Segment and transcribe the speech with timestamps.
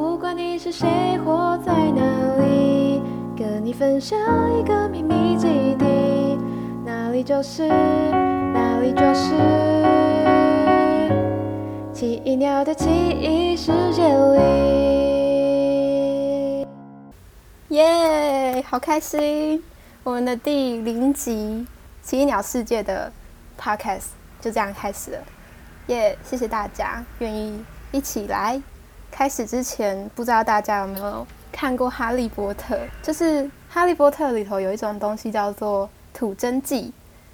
[0.00, 0.88] 不管你是谁
[1.26, 2.02] 活在哪
[2.38, 3.02] 里，
[3.36, 4.18] 跟你分享
[4.58, 6.38] 一个秘密基地，
[6.86, 9.34] 哪里就是哪里就是
[11.92, 14.36] 奇异鸟的奇异世界里。
[17.68, 19.62] 耶，好开心！
[20.02, 21.66] 我们的第零集
[22.08, 23.12] 《奇异鸟世界》的
[23.60, 24.06] podcast
[24.40, 25.18] 就这样开始了。
[25.88, 27.62] 耶，谢谢大家愿意
[27.92, 28.62] 一起来。
[29.20, 32.74] 开始之前，不知道大家有没有看过《哈利波特》？
[33.02, 36.90] 就是《哈利波特》里头有一种东西叫做吐真剂，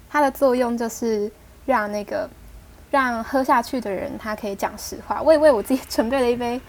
[0.09, 1.31] 它的作用就是
[1.65, 2.29] 让那个
[2.91, 5.21] 让喝下去的人他可以讲实话。
[5.21, 6.59] 我也为我自己准备了一杯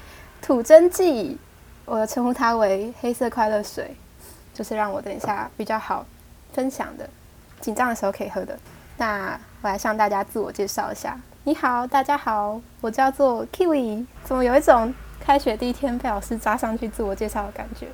[0.40, 1.36] 吐真剂，
[1.84, 3.96] 我称呼它为黑色快乐水，
[4.54, 6.06] 就是让我等一下比较好
[6.52, 7.10] 分享的，
[7.60, 8.56] 紧张的时候可以喝的。
[8.96, 11.20] 那我来向大家自我介绍一下。
[11.42, 14.06] 你好，大家好，我叫做 Kiwi。
[14.22, 14.94] 怎么有一种
[15.28, 17.86] 开学第一天被老师扎上去自我介绍的感觉？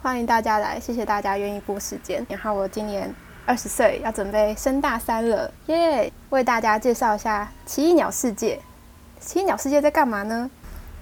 [0.00, 2.24] 欢迎大家来，谢谢大家愿意拨时间。
[2.30, 3.12] 然后我今年
[3.44, 6.12] 二十岁，要准备升大三了，耶！
[6.30, 8.60] 为大家介绍一下奇异鸟世界。
[9.18, 10.48] 奇异鸟世界在干嘛呢？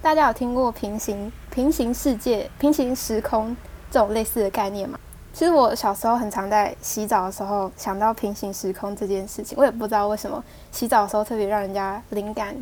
[0.01, 3.55] 大家有听过平行平行世界、平行时空
[3.91, 4.99] 这种类似的概念吗？
[5.33, 12.55] 其实我小时候很常在洗澡的时候想到平行时空这件事情，我也不知道为什么洗澡的时候特别让人家灵感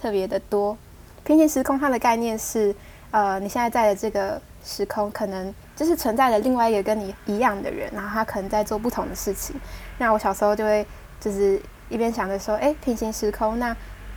[0.00, 0.78] 特别的多。
[1.24, 2.74] 平行时空它的概念是，
[3.10, 9.54] 呃，你现在在的这个时空可能就是存在着另外一个跟你一样的人，然后他可能在做不同的事情。
[9.98, 10.86] 那我小时候就会
[11.20, 13.76] 就是一边想着说，哎，平行时空，那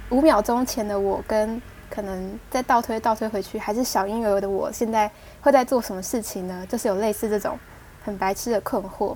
[0.10, 5.10] 五秒钟前的我跟可能再倒推倒推回去还是小婴儿的我，现在
[5.42, 6.66] 会在做什么事情呢？
[6.70, 7.58] 就是有类似这种。
[8.04, 9.16] 很白痴的困惑。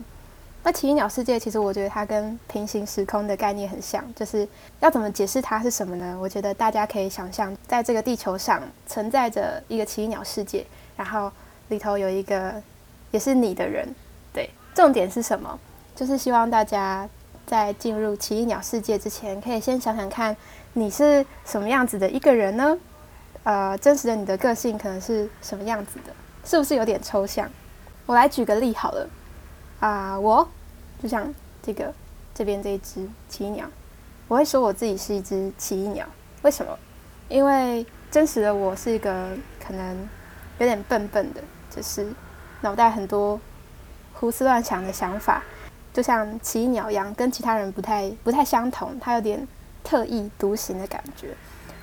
[0.65, 4.47] 那奇异鸟世界其实我觉得它跟平行时空的概念很像，就是
[4.79, 6.17] 要怎么解释它是什么呢？
[6.19, 10.65] 我觉得大家可以想象，在这个地球上存在着一个奇异鸟世界，
[10.97, 11.31] 然后
[11.67, 12.59] 里头有一个
[13.11, 13.87] 也是你的人。
[14.33, 15.59] 对，重点是什么？
[15.95, 17.07] 就是希望大家
[17.45, 20.35] 在进入奇异鸟世界之前，可以先想想看
[20.73, 22.75] 你是什么样子的一个人呢？
[23.43, 26.11] 呃，真实的你的个性可能是什么样子的？
[26.43, 27.47] 是不是有点抽象？
[28.07, 29.07] 我来举个例好了，
[29.79, 30.47] 啊，我
[31.01, 31.93] 就像这个
[32.33, 33.69] 这边这一只奇异鸟，
[34.27, 36.05] 我会说我自己是一只奇异鸟。
[36.41, 36.77] 为什么？
[37.29, 39.29] 因为真实的我是一个
[39.59, 39.97] 可能
[40.59, 42.07] 有点笨笨的，就是
[42.61, 43.39] 脑袋很多
[44.13, 45.43] 胡思乱想的想法，
[45.93, 49.47] 就像奇异鸟一样，跟其他人不太不太相同，它有点
[49.83, 51.35] 特异独行的感觉。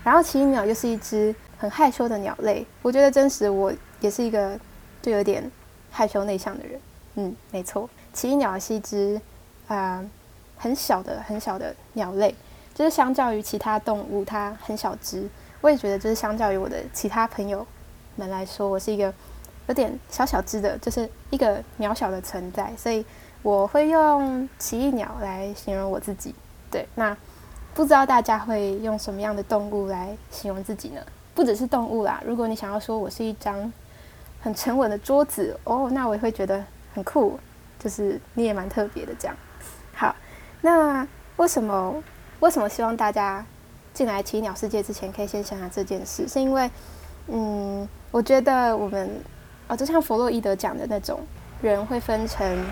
[0.05, 4.59] 然后奇异鸟又是一只很害羞的鸟类，我觉得真实的我也是一个
[5.01, 5.51] 就有点。
[5.95, 6.81] 害羞内向的人，
[7.17, 7.87] 嗯，没错。
[8.13, 9.21] 奇异鸟是一只
[9.69, 10.05] 啊
[10.57, 12.35] 很小的、很小的鸟类，
[12.75, 15.29] 就是相较于其他动物，它很小只。
[15.61, 17.67] 我也觉得，就是相较于我的其他朋友
[18.17, 19.13] 们来说，我是一个
[19.69, 22.73] 有点小小只的，就是一个渺小的存在。
[22.77, 23.05] 所以
[23.43, 26.35] 我会用奇异鸟来形容我自己。
[26.71, 27.17] 对，那
[27.75, 31.01] 不知道大家会用什么样的动物来形容自己呢？
[31.35, 33.73] 不只是动物啦，如果你想要说我是一张。
[34.45, 37.39] 很沉稳的桌子哦，那我也会觉得很酷，
[37.83, 39.37] 就是你也蛮特别的这样。
[39.95, 40.15] 好，
[40.61, 41.07] 那
[41.37, 42.03] 为什么
[42.41, 43.45] 为什么希望大家
[43.93, 46.29] 进来奇鸟世界之前可以先想想这件事？
[46.29, 46.71] 是因为，
[47.27, 49.11] 嗯，我觉得我们
[49.67, 51.21] 哦，就像弗洛伊德讲的那种
[51.61, 52.65] 人会分成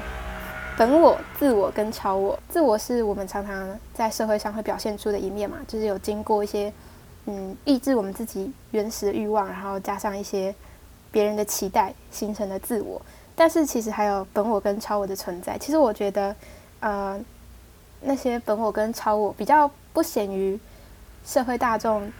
[0.77, 2.39] 本我、自我跟超我。
[2.49, 6.73] 自我是我们常常在社会上会表现出的一面嘛，就是有经过一些
[7.27, 10.55] 嗯抑制我们自己原始的欲望，然后加上一些。
[11.13, 13.03] 别人的期待形成的自我，
[13.41, 15.57] 但是其实还有本我跟超我的存在。
[15.57, 16.37] 其实我觉得，
[16.81, 17.19] 呃，
[18.03, 20.61] 那些本我跟超我比较不显于
[21.25, 22.13] 社会大众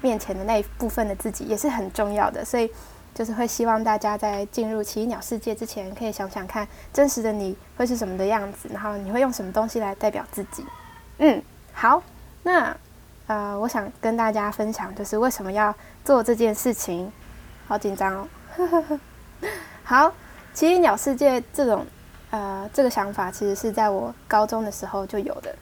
[0.00, 2.42] 面前的那一部分的自己，也是很重要的。
[2.42, 2.72] 所以，
[3.14, 10.64] 就是会希望大家在进入奇异鸟世界之前，可以想想看真实的你会是什么的样子，然后你会用什么东西来代表自己。
[11.18, 11.42] 嗯，
[11.74, 12.02] 好，
[12.42, 12.74] 那
[13.26, 15.74] 呃，我想跟大家分享，就是为什么要
[16.06, 17.12] 做这件事情。
[17.66, 18.28] 好紧张哦！
[19.84, 20.10] 好，
[20.58, 21.86] 奇异鸟世界这种
[22.30, 25.54] 呃这个想法，其实是在我高中的时候就有的。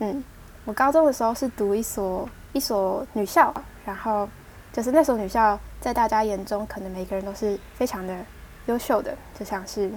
[0.00, 0.22] 嗯，
[0.66, 3.50] 我高中的时候是读一所一所女校，
[3.86, 4.28] 然后
[4.74, 8.14] 就是那所女校在大家眼中，可能每个人都是非常的
[8.66, 9.90] 优秀的，就像是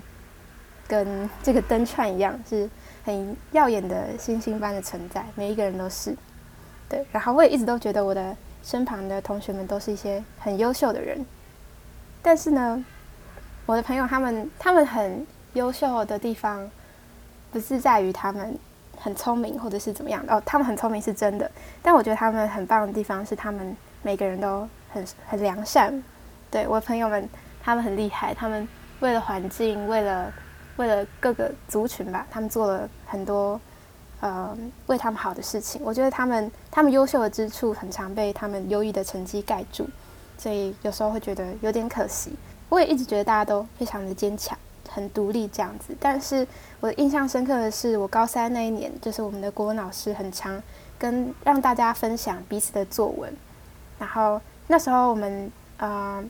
[0.87, 2.69] 跟这个灯串一样，是
[3.03, 6.15] 很耀眼的星星般的存在，每一个人都是。
[6.87, 8.33] 对，然后我也一直都觉得我的
[8.63, 11.25] 身旁的同学们都是一些很优秀的人。
[12.21, 12.85] 但是呢，
[13.69, 16.67] 我的朋友他们他们很优秀的地方，
[17.51, 18.57] 不是在于他们
[18.97, 21.49] 很聪明或者是怎么样哦，他们很聪明是真的。
[21.83, 26.03] 但我觉得他们很棒的地方是，他们每个人都很很良善，
[26.49, 27.29] 对我的朋友们，
[27.61, 28.67] 他们很厉害，他们
[29.01, 30.33] 为了环境，为了
[30.77, 33.61] 为了各个族群吧，他们做了很多
[34.21, 34.57] 呃
[34.87, 35.79] 为他们好的事情。
[35.83, 39.87] 我觉得他们他们优秀的之处，很常被他们优异的成绩盖住，
[40.39, 42.33] 所以有时候会觉得有点可惜。
[42.69, 44.57] 我也一直觉得大家都非常的坚强，
[44.87, 45.95] 很独立这样子。
[45.99, 46.47] 但是
[46.79, 50.61] 我印象深刻的是，我高三那一年，就是我们的国文老师很常
[50.97, 53.35] 跟让大家分享彼此的作文，
[53.97, 56.23] 然后那时候我们呃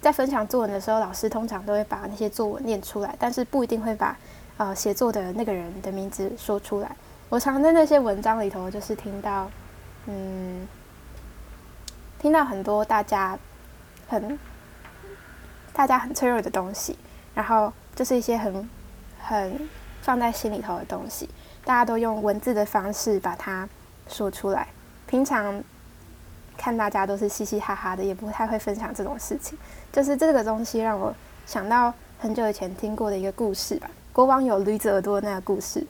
[0.00, 4.16] 在分享作文的时候，老师通常都会把那些作文念出来，但是不一定会把
[4.56, 6.96] 呃写作的那个人的名字说出来。
[7.28, 9.50] 我常在那些文章里头，就是听到
[10.06, 10.66] 嗯
[12.18, 13.38] 听到很多大家
[14.08, 14.38] 很。
[15.72, 16.98] 大家很脆弱的东西，
[17.34, 18.68] 然后就是一些很
[19.20, 19.68] 很
[20.02, 21.28] 放在心里头的东西，
[21.64, 23.68] 大家都用文字的方式把它
[24.08, 24.68] 说出来。
[25.06, 25.62] 平常
[26.56, 29.58] 看大家都是嘻嘻哈哈的，也不太会分享这种事情。
[29.92, 31.14] 就是这个东西让我
[31.46, 35.86] 想到很久以前听过的一个故事吧，国王有驴子耳朵的那个故事。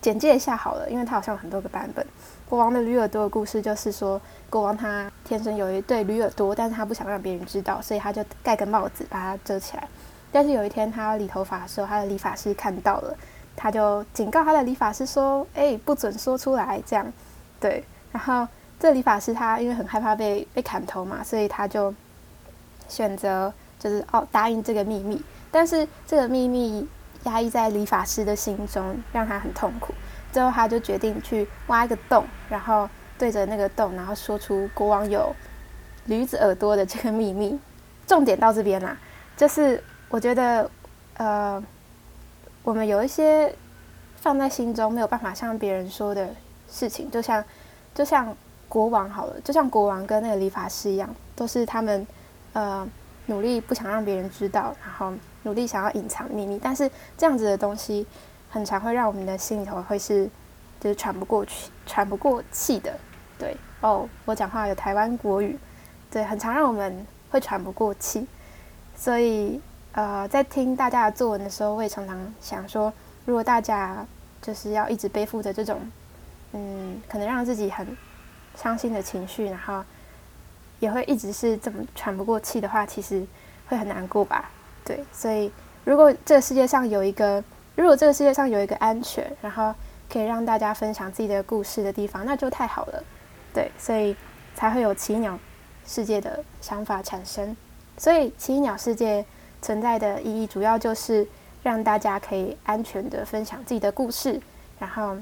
[0.00, 2.06] 简介一下好了，因为它好像有很多个版本。
[2.48, 4.18] 国王的驴耳朵的故事就是说，
[4.48, 9.86] 国王他天生有一对驴耳朵，但是他不想让别人知道，所以他就盖个帽子把它遮起来。
[10.32, 13.14] 但是有一天他理头发的时候，他的理发师看到了，
[13.54, 17.12] 他就警告他的理发师说：“哎，不准说出来。”这样，
[17.60, 17.84] 对。
[18.12, 18.48] 然后
[18.80, 21.94] 这理发师他因为很害怕被被砍头嘛，所以他就
[22.88, 25.22] 选择就是哦答应这个秘密。
[25.50, 26.88] 但是这个秘密
[27.24, 29.92] 压抑在理发师的心中，让他很痛苦。
[30.38, 32.88] 最后，他就决定去挖一个洞，然后
[33.18, 35.34] 对着那个洞，然后说出国王有
[36.04, 37.58] 驴子耳朵的这个秘密。
[38.06, 38.96] 重点到这边啦，
[39.36, 40.70] 就是我觉得，
[41.16, 41.60] 呃，
[42.62, 43.52] 我们有一些
[44.14, 46.28] 放在心中没有办法向别人说的
[46.70, 47.44] 事情，就像
[47.92, 48.32] 就像
[48.68, 52.06] 国王好了，就像国王跟那个理发师一样，都是他们
[52.52, 52.88] 呃
[53.26, 55.12] 努力不想让别人知道，然后
[55.42, 58.06] 努力想要隐藏秘密，但是这样子的东西。
[58.50, 60.28] 很常会让我们的心里头会是，
[60.80, 62.98] 就是喘不过去、喘不过气的。
[63.38, 65.58] 对哦，我讲话有台湾国语，
[66.10, 68.26] 对，很常让我们会喘不过气。
[68.96, 69.60] 所以
[69.92, 72.92] 呃，在听大家的作文的时候，我也常常想说，
[73.24, 74.04] 如果大家
[74.42, 75.80] 就是要一直背负着这种，
[76.52, 77.86] 嗯，可能让自己很
[78.56, 79.84] 伤心的情绪，然后
[80.80, 83.24] 也会一直是这么喘不过气的话，其实
[83.68, 84.50] 会很难过吧？
[84.84, 85.52] 对，所以
[85.84, 87.42] 如果这个世界上有一个
[87.78, 89.72] 如果这个世界上有一个安全，然后
[90.12, 93.04] 可以让大家分享自己的故事的地方，那就太好了。
[93.54, 94.16] 对，所以
[94.56, 95.38] 才会有奇鸟
[95.86, 97.56] 世界的想法产生。
[97.96, 99.24] 所以奇鸟世界
[99.62, 101.24] 存在的意义，主要就是
[101.62, 104.40] 让大家可以安全的分享自己的故事，
[104.80, 105.16] 然后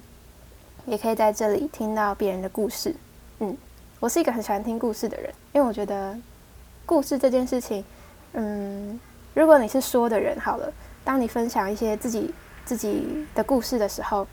[0.87, 2.97] 也可以在这里听到别人的故事。
[3.41, 3.55] 嗯，
[4.01, 6.17] 我是一个很喜欢听故事的人，因为我觉得
[6.87, 7.85] 故事这件事情，
[8.33, 8.99] 嗯，
[9.35, 10.73] 如果你是说的人，好了，
[11.05, 12.33] 当你分享一些自己。
[12.67, 14.27] 自己的故事的时候，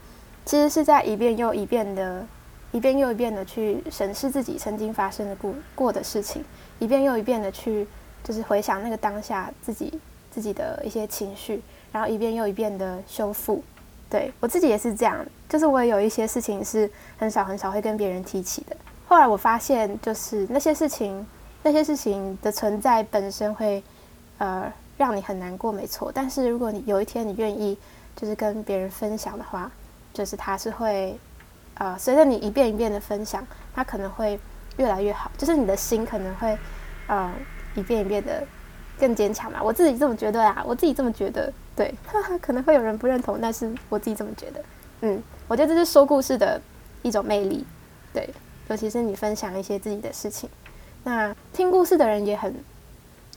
[0.44, 2.26] 其实是在一遍又一遍的、
[2.72, 6.44] 一遍又一遍的去审视自己曾经发生的过过的事情，
[6.80, 7.88] 一遍又一遍的去
[8.24, 9.94] 就是回想那个当下自己
[10.32, 13.64] 自己的一些情绪，然后一遍又一遍的修复。
[14.10, 18.76] 对我自己也是这样，就是我也有一些事情是很少很少会跟别人提起的。
[19.08, 21.26] 后来我发现，就是那些事情，
[21.62, 23.84] 那些事情的存在本身会
[24.40, 26.12] 呃让你很难过，没错。
[26.12, 27.78] 但是如果你有一天你愿意。
[28.16, 29.70] 就是跟别人分享的话，
[30.14, 31.18] 就是他是会，
[31.76, 34.40] 呃，随着你一遍一遍的分享，他可能会
[34.78, 35.32] 越来越好。
[35.38, 36.58] 就是你的心可能会，
[37.08, 37.34] 呃，
[37.76, 38.46] 一遍一遍的
[39.00, 39.62] 更坚强嘛。
[39.62, 41.52] 我自己这么觉得啊，我自己这么觉得。
[41.76, 41.94] 对，
[42.40, 44.64] 可能会有人不认同，但是我自己这么觉得。
[45.02, 46.62] 嗯，我觉得这是说故事的
[47.02, 47.66] 一种魅力。
[48.14, 48.30] 对，
[48.68, 50.48] 尤其是你分享一些自己的事情，
[51.04, 52.56] 那听故事的人也很，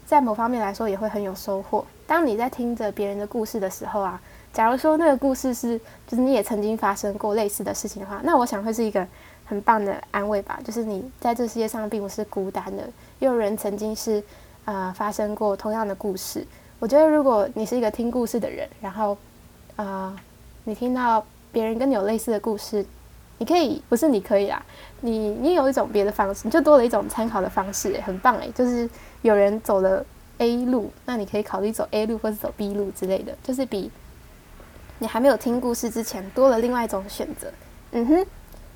[0.05, 1.85] 在某方面来说也会很有收获。
[2.07, 4.21] 当你在听着别人的故事的时候啊。
[4.57, 9.07] 假如说那个故事是，就是你也曾经发生过类似的事情的话，那我想会是一个
[9.45, 10.59] 很棒的安慰吧。
[10.65, 12.83] 就是你在这世界上并不是孤单的，
[13.19, 14.25] 也有人曾经是，
[14.65, 16.43] 呃，发生过同样的故事。
[16.79, 19.15] 我觉得如果你是一个听故事的人，然后，
[19.77, 20.17] 呃，
[20.65, 21.23] 你听到
[21.53, 22.83] 别人跟你有类似的故事，
[23.37, 24.65] 你可以不是你可以啦，
[25.03, 28.89] 你你有一种别的方式，你就多了一种参考的方式，很棒诶，就是
[29.21, 30.03] 有人走了
[30.39, 33.91] A 路，那你可以考虑走 A 路或者走 B 路之类的，就是比。
[34.99, 37.49] 你还没有听故事之前，多了另外一种选择。
[37.93, 38.27] 嗯哼，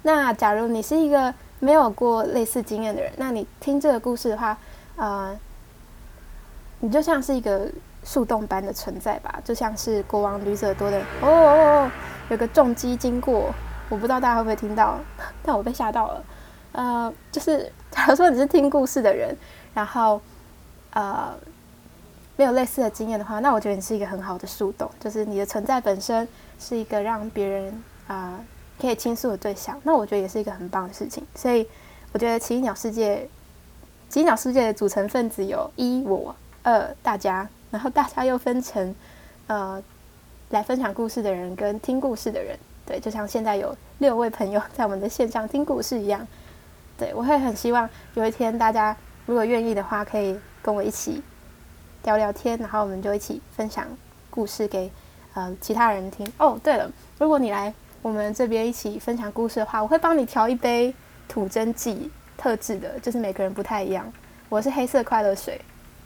[0.02, 4.56] 那假如你是一个没有过类似经验的人，那你听这个故事的话，
[4.96, 5.38] 呃，
[6.80, 7.68] 你就像是一个
[8.04, 11.90] 树洞般的存在吧，就像是国王驴子耳朵的哦哦哦，
[12.28, 13.52] 有个重击经过，
[13.88, 14.98] 我不知道大家会不会听到，
[15.42, 16.24] 但我被吓到了。
[16.72, 19.36] 呃，就是 假如说你是听故事的人，
[19.74, 20.20] 然后
[20.92, 21.34] 呃
[22.40, 26.26] 没有类似的经验的话，那我觉得你是一个很好的树洞，就是你的存在本身
[26.58, 28.40] 是一个让别人啊、
[28.80, 29.78] 可以倾诉的对象。
[29.82, 31.22] 那我觉得也是一个很棒的事情。
[31.34, 31.68] 所以
[32.12, 33.28] 我觉得奇异鸟世界，
[34.08, 38.94] 奇异鸟世界的组成分子有一我二大家，然后大家又分成
[39.46, 39.82] 呃
[40.48, 42.58] 来分享故事的人跟听故事的人。
[42.86, 46.26] 对，就像现在有六位朋友在我们的线上听故事一样。
[46.96, 51.22] 对我会很希望有一天大家如果愿意的话，可以跟我一起
[52.04, 53.86] 聊聊天，然后我们就一起分享
[54.30, 54.90] 故事给
[55.34, 56.30] 呃其他人听。
[56.38, 60.94] 哦，对了，如果你来我们这边一起分享故事的话，我会帮你调一杯
[61.28, 64.10] 土真剂特制的，就是每个人不太一样。
[64.48, 65.60] 我是黑色快乐水，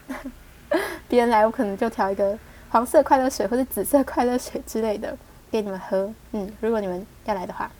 [1.07, 2.37] 别人来我可能就调一个
[2.69, 5.17] 黄色快乐水或者紫色快乐水之类的
[5.49, 6.11] 给你们喝。
[6.33, 7.71] 嗯，如果你们要来的话，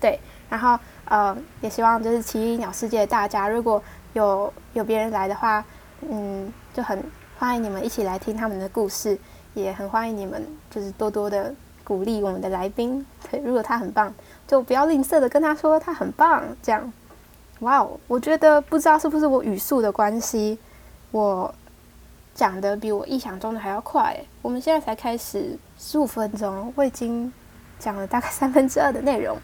[0.00, 5.64] 对，然后呃也希望就是奇异鸟世界大家，如果有有别人来的话，
[6.00, 7.02] 嗯，就很
[7.40, 9.18] 欢迎你们一起来听他们的故事，
[9.54, 13.06] 也很欢迎你们就是多多的鼓励我们的来宾。
[13.30, 14.12] 对，如果他很棒，
[14.46, 16.92] 就不要吝啬的跟他说他很棒，这样。
[17.60, 20.58] 哇哦，我觉得不知道是不是我语速的关系，
[21.12, 21.54] 我
[22.34, 24.14] 讲的比我意想中的还要快。
[24.42, 27.32] 我们现在才开始十五分钟，我已经
[27.78, 29.34] 讲了大概三分之二的内容。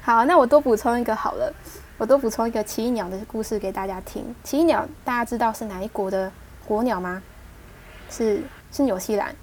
[0.00, 1.52] 好，那我多补充一个好了，
[1.98, 4.34] 我多补充一个奇异鸟的故事给大家听。
[4.42, 6.32] 奇异鸟大家知道是哪一国的
[6.66, 7.22] 国鸟吗？
[8.12, 9.34] 是是纽西兰。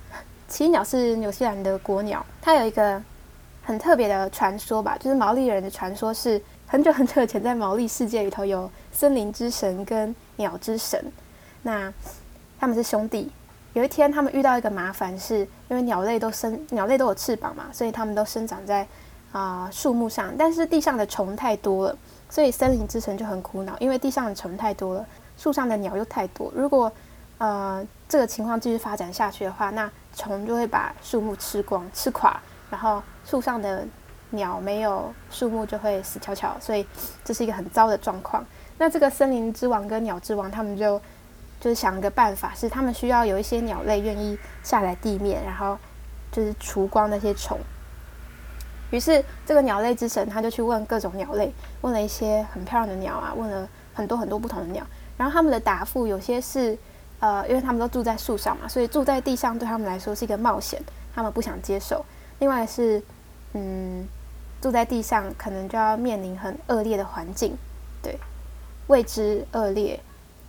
[0.48, 3.02] 奇鸟是纽西兰的国鸟，它有一个
[3.64, 11.04] 很特别的传说吧，就是毛利人的传说是很久很久以前在毛利世界里头有森林之神跟鸟之神，
[11.64, 11.92] 那
[12.60, 13.32] 他们是兄弟。
[13.74, 18.88] 有一天他们遇到一个麻烦，是因为鸟类都生鸟类都有翅膀嘛，所以它们都生长在
[19.32, 21.98] 啊、树木上，但是地上的虫太多了，
[22.28, 25.06] 所以森林之神就很苦恼，因为地上的虫太多了，
[25.38, 26.52] 树上的鸟又太多。
[26.56, 26.92] 如果
[27.40, 33.84] 呃这个情况继续发展下去的话，那虫就会把树木吃光、吃垮，然后树上的
[34.30, 36.86] 鸟没有树木就会死翘翘，所以
[37.24, 38.46] 这是一个很糟的状况。
[38.78, 41.00] 那这个森林之王跟鸟之王他们就
[41.60, 45.78] 就是想一个办法，是他们需要有一些鸟类愿意下来地面，然后
[46.32, 47.58] 就是除光那些虫。
[48.92, 56.78] 于是这个鸟类之神他就去问各种鸟类，问了一些很漂亮的鸟啊，问了很多很多不同的鸟，然后他们的答复有些是
[57.20, 60.82] 呃，因为他们都住在树上嘛，所以住在地上对他们来说是一个冒险，
[61.14, 62.04] 他们不想接受。
[62.40, 63.02] 另外是
[63.54, 64.08] 嗯，
[64.62, 67.58] 住在地上可能就要面临很恶劣的环境，
[68.02, 68.18] 对，
[68.88, 70.00] 未知恶劣，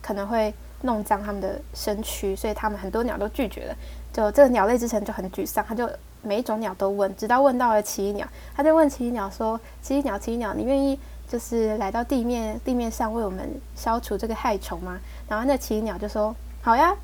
[0.00, 3.74] 可能会弄脏他们的身躯，所以他们很多鸟都拒绝了。
[4.12, 5.88] 就这个鸟类之神就很沮丧，他就
[6.22, 10.98] 每一种鸟都问，直到问到了奇异鸟，他就问奇异鸟说：“奇异鸟，奇异鸟，你愿意
[11.28, 14.98] 就是来到地面地面上为我们消除这个害虫吗？”
[15.28, 16.94] 然后那奇异鸟就说：“好呀。”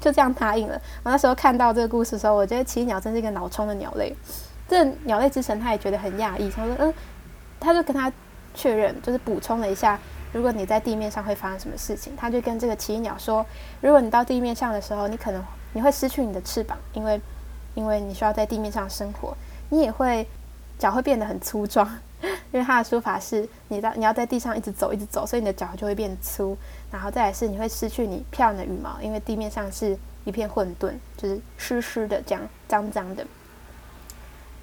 [0.00, 0.80] 就这样答应了。
[1.02, 4.16] 我那时候看到这个故事的时候，我觉得奇异鸟真是一个脑冲的鸟类。
[4.66, 6.94] 这鸟类之神他也觉得很讶异，他说：“嗯。”
[7.60, 8.10] 他就跟他
[8.54, 10.00] 确认，就是补充了一下，
[10.32, 12.16] 如果你在地面上会发生什么事情。
[12.16, 13.44] 他就跟这个奇异鸟说
[13.82, 15.44] ：“如果你到地面上的时候，你可能
[15.74, 17.20] 你会失去你的翅膀，因为
[17.74, 19.36] 因为你需要在地面上生活，
[19.68, 20.26] 你也会
[20.78, 21.86] 脚会变得很粗壮，
[22.52, 26.56] 因为他的说法是，你在你要在地上一直走一直走，所以你的脚就会变粗。
[26.90, 33.24] 然后再来是你会失去你漂亮的羽毛，因为地面上是一片混沌，就是湿湿的这样脏脏的。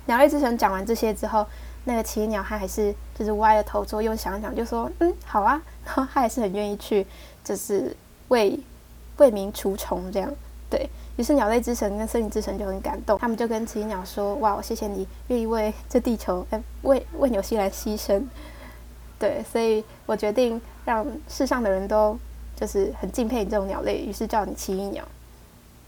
[0.05, 1.45] 鸟类之神讲完这些之后，
[1.85, 7.07] 那个奇异鸟它还是就是歪了头之后又想想，就说嗯好啊， 然后它还是很愿意去，
[7.43, 7.95] 就是
[8.27, 8.59] 为
[9.17, 10.29] 为民除虫这样。
[10.69, 18.23] 对于是鸟类之神跟森林之神就很感动，他们就跟奇异鸟说：“哇，我谢谢你愿意为这地球，哎、为为纽西兰牺牲。”
[19.19, 22.17] 对，所以我决定让世上的人都
[22.55, 25.03] 就是很敬佩你这种鸟类，于是叫你奇异鸟。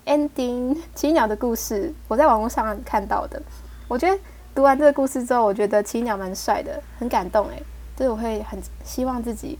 [0.05, 3.39] Ending，奇异鸟的故事，我在网络上看到的。
[3.88, 4.19] 我觉得
[4.55, 7.63] 读完这个故事之后，我觉得奇异鸟蛮帅的，很感动诶。
[7.95, 9.59] 就是我会很希望自己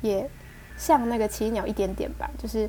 [0.00, 0.30] 也
[0.78, 2.66] 像那个奇异鸟一点点吧，就是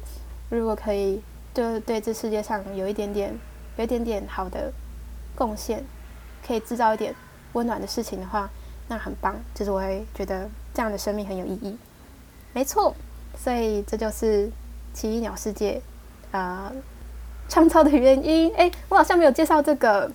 [0.49, 1.21] 如果可以，
[1.53, 3.37] 就对这世界上有一点点、
[3.77, 4.71] 有一点点好的
[5.35, 5.83] 贡献，
[6.45, 7.13] 可以制造一点
[7.53, 8.49] 温暖的事情的话，
[8.87, 9.35] 那很棒。
[9.53, 11.77] 就是我会觉得这样的生命很有意义。
[12.53, 12.95] 没错，
[13.37, 14.49] 所以这就是
[14.93, 15.81] 奇异鸟世界
[16.31, 16.81] 啊、呃
[17.49, 18.51] 创造的原因。
[18.55, 20.11] 诶，我好像没有介绍这个。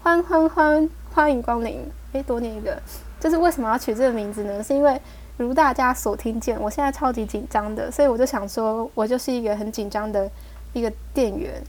[0.00, 1.84] 欢欢欢，欢迎光临！
[2.12, 2.80] 诶，多念一个，
[3.18, 4.62] 就是为什么要取这个名字呢？
[4.62, 4.98] 是因为
[5.36, 10.30] 如大家所听见，我现在超级紧张的，所以我就想说，我就是一个很紧张的
[10.78, 11.62] 一个店员，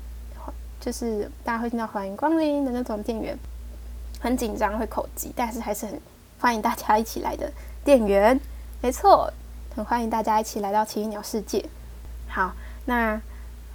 [0.80, 3.38] 就是大家会听到欢迎光临的那种店员，
[4.20, 6.00] 很紧张会口急，但是还是很
[6.40, 7.52] 欢迎大家一起来的
[7.84, 8.40] 店员。
[8.82, 9.32] 没错，
[9.76, 11.66] 很欢迎大家一起来到奇异鸟世界。
[12.28, 12.54] 好，
[12.86, 13.20] 那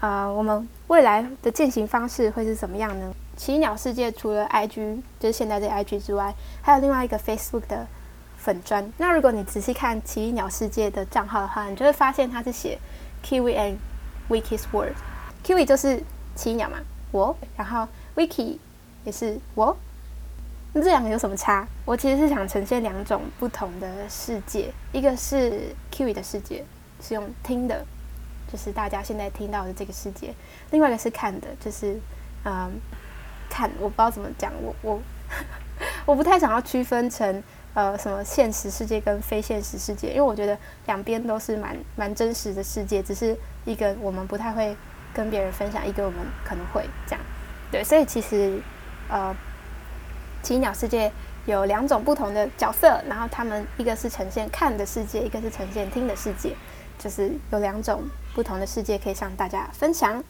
[0.00, 3.14] 呃，我们未来的进行方式会是怎么样呢？
[3.36, 7.86] 奇异鸟世界除了 IG 就是现在这 IG 之外，还有另外一个 Facebook 的
[8.38, 8.92] 粉砖。
[8.96, 12.78] 那如果你仔细看奇异鸟世界的账号的话，你就会发现它是写
[13.24, 13.76] Kiwi and
[14.28, 14.94] Wiki's World。
[15.44, 16.02] Kiwi 就是
[16.34, 16.78] 奇鸟嘛，
[17.12, 17.86] 我，然后
[18.16, 18.58] Wiki
[19.04, 19.76] 也是我。
[20.72, 21.66] 那这两个有什么差？
[21.84, 26.64] 我其实是想呈现两种不同的世界，一个是 Kiwi 的世界，
[27.00, 27.84] 是用听的。
[28.50, 30.32] 就是大家现在听到的这个世界，
[30.70, 31.98] 另外一个是看的，就是
[32.44, 32.70] 嗯，
[33.48, 35.00] 看我不知道怎么讲，我我
[36.06, 44.76] 我不太想要区分成呃什么现实世界跟非现实世界，因为我觉得两边都是蛮蛮真实的世界，只是一个我们不太会
[45.14, 47.20] 跟别人分享，一个我们可能会这样，
[47.70, 48.60] 对，所以其实
[49.08, 49.34] 呃
[50.42, 51.10] 奇鸟世界
[51.46, 56.54] 有两种不同的角色，然后他们一个是呈现看的世界，一个是呈现听的世界。
[56.96, 58.04] 就是有两种
[58.34, 60.22] 不同的世界可以向大家分享。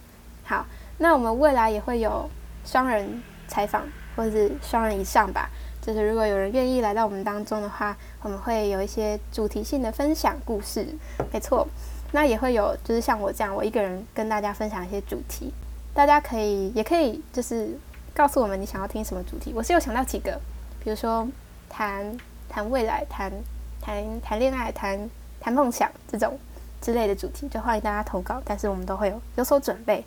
[0.44, 0.64] 好，
[0.96, 2.28] 那我们未来也会有
[2.64, 3.86] 双人采访，
[4.16, 5.50] 或者是双人以上吧。
[5.82, 10.88] 就是如果有人愿意来到我们当中的话，我们会有一些主题性的分享故事。
[11.30, 11.68] 没错，
[12.14, 15.52] 那也会有就是像我这样，我一个人跟大家分享一些主题。
[15.92, 17.76] 大家可以也可以就是
[18.14, 19.52] 告诉我们你想要听什么主题。
[19.52, 20.40] 我是有想到几个，
[20.78, 21.26] 比如说
[21.68, 22.16] 谈
[22.48, 23.32] 谈未来，谈
[23.80, 26.38] 谈谈恋爱，谈谈梦想这种。
[26.80, 30.04] 之类的主题，就欢迎大家投稿，但是我们都会有有所准备。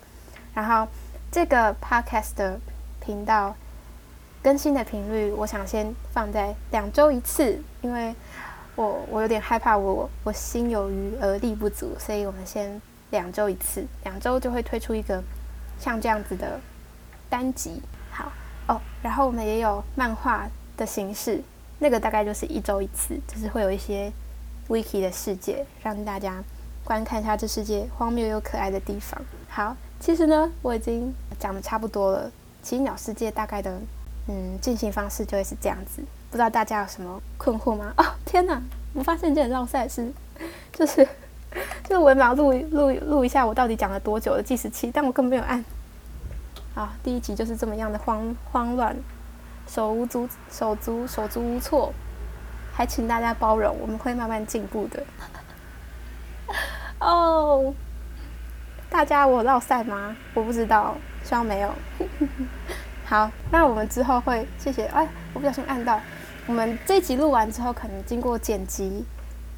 [0.54, 0.86] 然后
[1.28, 2.56] 这个 podcast 的
[3.00, 3.52] 频道
[4.40, 8.14] 更新的频率，我想先放在两周一次，因为
[8.78, 12.80] 我我有点害怕我我心有余而力不足，所以我们先
[13.10, 15.20] 两周一次，两周就会推出一个
[15.80, 16.60] 像这样子的
[17.28, 17.82] 单集。
[18.12, 18.30] 好
[18.68, 21.42] 哦，然后我们也有漫画的形式，
[21.80, 24.12] 那个大概就是一周一次，就是会有一些
[24.68, 26.40] wiki 的世界让大家。
[26.84, 29.20] 观看一下这世界荒谬又可爱的地方。
[29.48, 32.30] 好，其实呢，我已经讲的差不多了。
[32.62, 33.78] 奇鸟世界大概的
[34.28, 37.92] 嗯进行方式就会是这样子，不知道大家有什么困惑吗？
[37.98, 38.60] 哦，天哪！
[38.94, 40.12] 我发现这很绕赛 是，
[40.72, 41.06] 就 是
[41.84, 45.64] 就是我要录录录一下我到底讲了多久的计时器，但我根本没有按。
[46.74, 48.96] 好，第一集就是这么样的慌慌乱，
[49.66, 51.92] 手无足手足手足无措，
[52.72, 55.02] 还请大家包容，我们会慢慢进步的。
[57.00, 57.74] 哦，
[58.90, 60.16] 大家我绕赛吗？
[60.34, 61.70] 我不知道，希望没有。
[63.04, 64.84] 好，那我们之后会谢谢。
[64.86, 66.00] 哎，我不小心按到。
[66.48, 69.04] 我们这集录完之后，可能经过剪辑，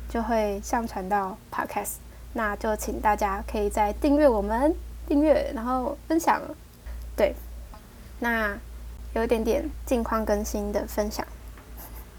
[0.09, 1.92] 就会上传到 Podcast。
[2.33, 4.74] 那就请大家可以在订阅我们
[5.07, 6.42] 订阅，然后分享。
[7.16, 7.33] 对，
[8.18, 8.59] 那
[9.14, 11.24] 有一点点近况更新的分享。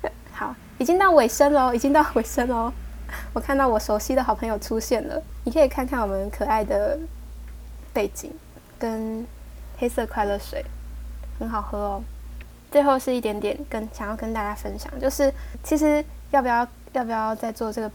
[0.32, 2.72] 好，已经到尾声喽，已经到尾声喽。
[3.34, 6.98] 我看到我熟悉的好朋友出现了，你可以看看我们可爱的
[7.92, 8.34] 背景
[8.80, 9.28] 跟
[9.78, 10.64] 黑色快乐水，
[11.38, 12.04] 很好喝哦。
[12.72, 15.32] 最后是一点点跟想要跟大家分享，就是
[15.62, 17.92] 其实要不要要不要再做这个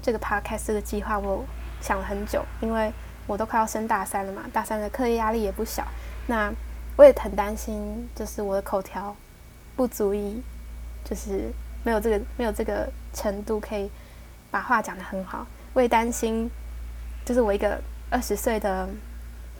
[0.00, 1.44] 这个 podcast 的计划，我
[1.80, 2.92] 想了很久，因为
[3.26, 5.84] 我都快要升大三了嘛，大三的课业压力也不小，
[6.26, 6.52] 那
[6.96, 9.16] 我也很担心，就是我的口条
[9.74, 10.42] 不足以，
[11.04, 11.50] 就是
[11.82, 13.90] 没有这个没有这个程度可以。
[14.50, 16.50] 把话讲得很好，我也担心，
[17.22, 18.88] 就是我一个二十岁的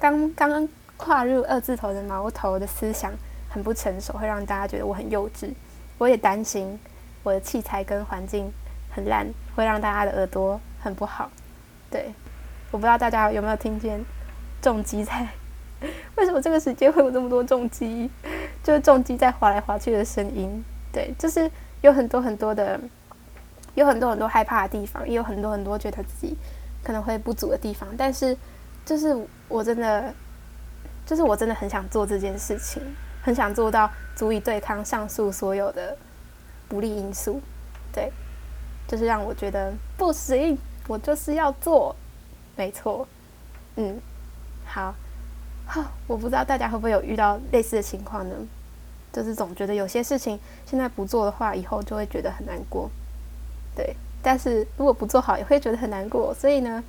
[0.00, 3.12] 刚刚跨入二字头的毛头的思想
[3.49, 5.53] 很不成熟，会让大家觉得我很幼稚。
[5.99, 6.79] 我也担心
[7.23, 8.53] 我的器材跟环境
[8.91, 11.31] 很烂，会让大家的耳朵很不好。
[11.91, 12.13] 对，
[12.71, 14.05] 我不知道大家有没有听见
[14.61, 15.29] 重击在？
[16.17, 18.11] 为什么这个时间会有这么多重击？
[18.63, 20.65] 就是重击在滑来滑去的声音。
[20.93, 22.81] 对，就是有很多很多的。
[23.75, 26.37] 有很多很多害怕的地方，也有很多很多觉得自己
[26.83, 27.89] 可能会不足的地方。
[27.97, 28.37] 但是，
[28.85, 30.13] 就是我真的，
[31.07, 32.83] 就是我真的很想做这件事情，
[33.29, 35.95] 很想做到足以对抗上述所有的
[36.67, 37.43] 不利因素。
[37.93, 38.11] 对，
[38.87, 41.95] 就是让我觉得不行，我就是要做，
[42.57, 43.07] 没错。
[43.77, 44.01] 嗯，
[44.64, 44.95] 好，
[45.67, 48.35] 好，我不知道大家会不会有遇到类似的情况呢？
[49.12, 52.91] 就是总觉得有些事情现在不做的话，以后就会觉得很难过。
[53.77, 56.33] 对，但是如果不做好，也会觉得很难过。
[56.33, 56.83] 所以呢，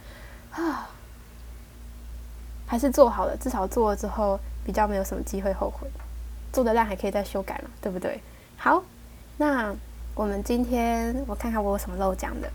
[0.51, 0.87] 啊，
[2.65, 5.85] 还是做好了，至少做了之后比较没有什么机会后悔。
[6.51, 8.21] 做的烂还可以再修改嘛，对不对？
[8.57, 8.83] 好，
[9.37, 9.73] 那
[10.15, 12.49] 我们今天我看看我有什么漏讲的，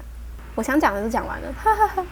[0.55, 2.07] 我想讲的都讲完了，哈哈哈。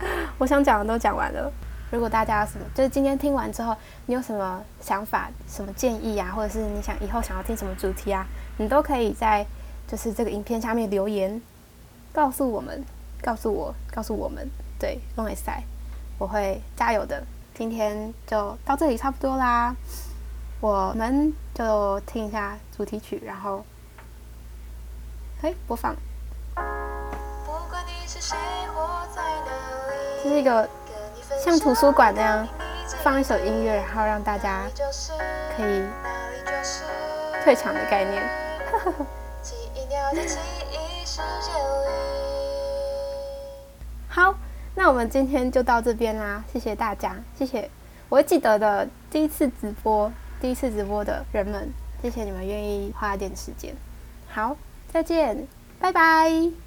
[0.38, 1.52] 我想讲的都讲完了。
[1.90, 8.26] 如果大家什么，就是今天听完之后，你有什么想法、什么建议啊，或者是你想以后想要听什么主题啊，
[8.58, 9.46] 你都可以在
[9.86, 11.40] 就是这个影片下面留言。
[12.12, 12.84] 告诉我们，
[13.22, 15.62] 告诉我，告诉我们，对，弄会塞。
[16.18, 17.22] 我会加油的。
[17.54, 19.74] 今天就到这里差不多啦，
[20.64, 23.62] 我们就听一下主题曲，然后，
[25.42, 25.94] 嘿，播放。
[30.22, 30.66] 这是一个
[31.38, 32.48] 像图书馆那样
[33.02, 34.62] 放一首音乐，然后让大家
[35.54, 35.82] 可以
[37.42, 38.26] 退场的概念。
[44.08, 44.34] 好，
[44.74, 47.70] 那我们今天就到这边啦，谢谢大家，谢谢
[48.08, 53.74] 我会记得的第一次直播，第一次直播的人们，谢谢你们愿意花一点时间。
[54.28, 54.56] 好，
[54.88, 55.46] 再见，
[55.78, 56.63] 拜拜。